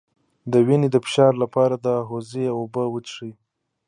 د 0.51 0.53
وینې 0.67 0.87
د 0.91 0.95
فشار 1.05 1.33
لپاره 1.43 1.75
د 1.85 1.87
هوږې 2.07 2.45
اوبه 2.57 2.83
وڅښئ 2.89 3.31